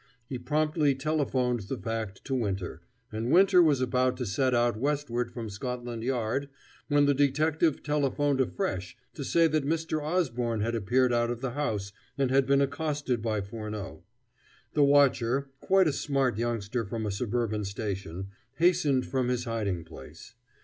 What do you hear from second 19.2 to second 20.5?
his hiding place.